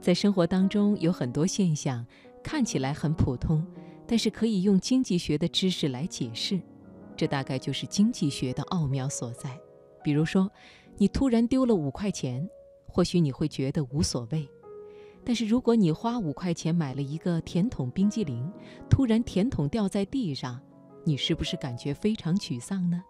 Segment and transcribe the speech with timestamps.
[0.00, 2.04] 在生活当中有很多现象
[2.42, 3.64] 看起来很普通，
[4.06, 6.58] 但是可以用经济学的知识来解释，
[7.16, 9.60] 这大概就是经济学的奥妙所在。
[10.02, 10.50] 比如说，
[10.96, 12.48] 你突然丢了五块钱，
[12.86, 14.48] 或许你会觉得无所谓。
[15.22, 18.50] 但是如果你花五块钱买了一个甜筒冰激凌，
[18.88, 20.58] 突然甜筒掉在地上，
[21.04, 23.02] 你是不是感觉非常沮丧呢？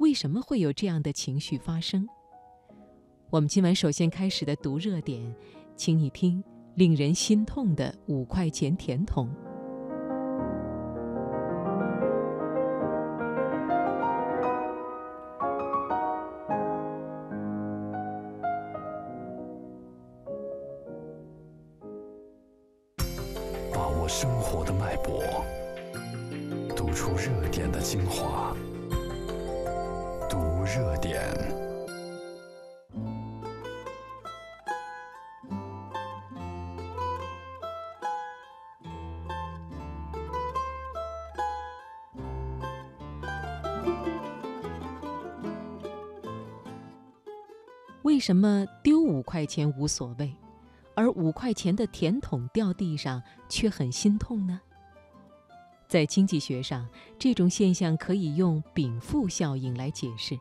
[0.00, 2.08] 为什么会有这样的情绪发生？
[3.30, 5.32] 我们今晚首先开始的读热点，
[5.78, 6.42] 请你听
[6.74, 9.30] 令人心痛的五块钱甜筒。
[23.72, 25.22] 把握生活的脉搏，
[26.74, 28.52] 读出热点的精华。
[30.28, 31.67] 读热点。
[48.02, 50.34] 为什么丢五块钱无所谓？
[50.94, 54.60] 而五块钱的甜筒掉地上却很心痛呢？
[55.86, 60.38] 在经济学上，这种现象可以用禀赋效应来解释。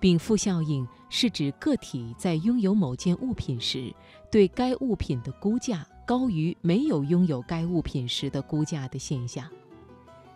[0.00, 3.94] 禀赋效应是指个体在拥有某件物品时，
[4.30, 9.46] 对该物品的估价高于没有拥有该物品时的估价的现象。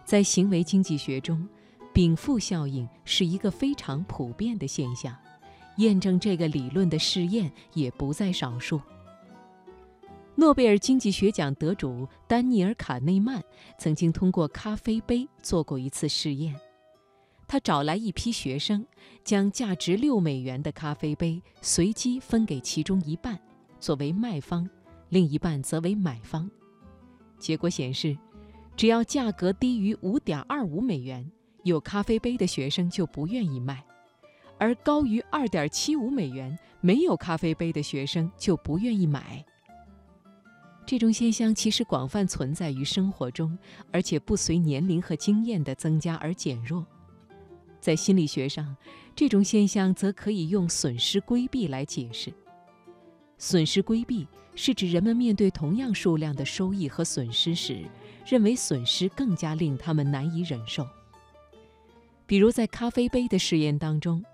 [0.05, 1.49] 在行为经济学中，
[1.93, 5.17] 禀赋效应是一个非常普遍的现象。
[5.77, 8.81] 验证这个理论的试验也不在少数。
[10.35, 13.43] 诺贝尔经济学奖得主丹尼尔·卡内曼
[13.79, 16.55] 曾经通过咖啡杯做过一次试验。
[17.47, 18.87] 他找来一批学生，
[19.25, 23.39] 将价值六美元的咖啡杯随机分给其中一半
[23.79, 24.69] 作为卖方，
[25.09, 26.49] 另一半则为买方。
[27.39, 28.17] 结果显示，
[28.77, 31.29] 只要价格低于五点二五美元，
[31.65, 33.85] 有咖啡杯的学生就不愿意卖。
[34.59, 39.45] 而高于二点七五美元没有咖啡杯的学生就不愿意买。
[40.85, 43.57] 这种现象其实广泛存在于生活中，
[43.93, 46.85] 而且不随年龄和经验的增加而减弱。
[47.81, 48.77] 在心理学上，
[49.15, 52.33] 这种现象则可以用损失规避来解释。
[53.39, 57.83] 损失规避是指人们面对同样数量的收益和损失时，
[58.27, 60.87] 认为损失更加令他们难以忍受。
[62.31, 64.25] 比如在咖啡杯的实验当中。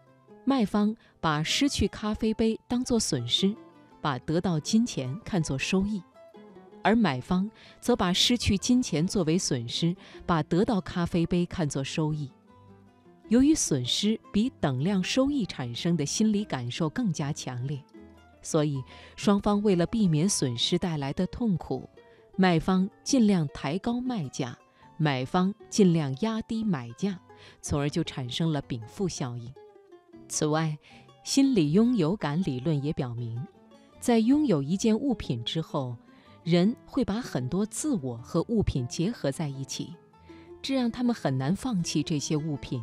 [0.45, 3.57] 卖方把失去咖啡杯当作损失，
[4.03, 6.03] 把得到金钱看作收益；
[6.83, 9.97] 而买方则把失去金钱作为损失，
[10.27, 12.31] 把得到咖啡杯看作收益。
[13.29, 17.83] 由于损失比等量收益产生的心理感受更加强烈，
[18.43, 18.77] 所以
[19.17, 21.89] 双方为了避免损失带来的痛苦，
[22.37, 24.55] 卖方尽量抬高卖价，
[24.99, 27.19] 买方尽量压低买价，
[27.61, 29.53] 从而就产生了禀赋效应。
[30.29, 30.79] 此外，
[31.25, 33.47] 心理拥有感理论也表明，
[34.01, 35.97] 在拥有一件物品之后，
[36.45, 39.95] 人会把很多自我和物品结合在一起，
[40.63, 42.83] 这让他们很难放弃这些物品。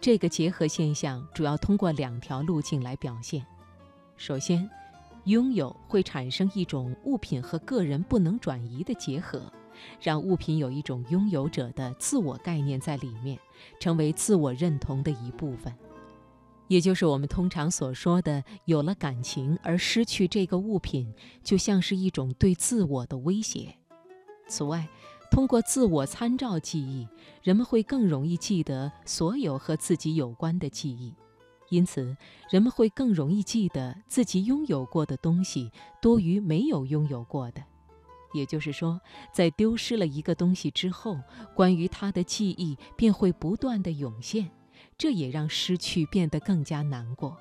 [0.00, 3.44] 这个结合现象主要通过两条路径来表现：
[4.16, 4.68] 首先，
[5.24, 9.52] 拥有会产生一种物品和个人不能转移的结合，
[10.00, 13.38] 让物品有一种拥有者的自我概念在里面，
[13.80, 15.72] 成为自我认同的一部分。
[16.68, 21.12] 也就是我们通常所说的，有了感情而失去这个物品，
[21.42, 23.76] 就像是一种对自我的威胁。
[24.48, 24.88] 此外，
[25.30, 27.06] 通过自我参照记忆，
[27.42, 31.14] 人们会更容易记得所有和自己有关的记忆，
[31.68, 32.16] 因此，
[32.50, 37.62] 人们会更容易记得自己拥有过的东西多于没有拥有过的。
[38.32, 39.00] 也就是说，
[39.32, 41.20] 在丢失了一个东西之后，
[41.54, 44.50] 关于它的记忆便会不断的涌现。
[44.98, 47.36] 这也让失去变得更加难过。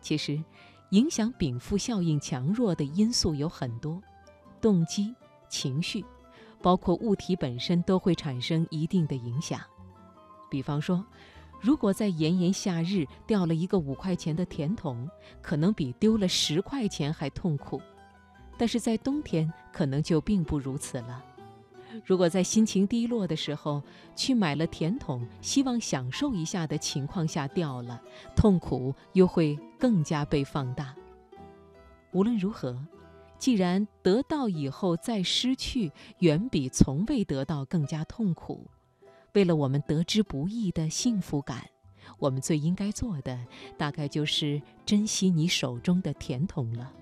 [0.00, 0.42] 其实，
[0.90, 4.00] 影响禀赋效应强弱的因素有很多，
[4.60, 5.14] 动机、
[5.48, 6.04] 情绪，
[6.62, 9.60] 包括物体本身都会产生一定的影响。
[10.50, 11.04] 比方说，
[11.60, 15.08] 如果在炎炎夏日掉了一个五块钱的甜筒，
[15.42, 17.78] 可能比丢了十块钱还痛苦；
[18.58, 21.24] 但是在冬天，可能就并不如此了。
[22.04, 23.82] 如果在心情低落的时候
[24.14, 28.02] 去买了甜筒，希望享受一下的情况下掉了，
[28.36, 30.94] 痛苦又会更加被放大。
[32.12, 32.78] 无论如何，
[33.38, 38.66] 既然得到以后再失去远比从未得到更加痛苦，
[39.32, 41.64] 为了我们得之不易的幸福感，
[42.18, 43.38] 我们最应该做的
[43.76, 46.92] 大概就是珍惜你手中的甜筒了。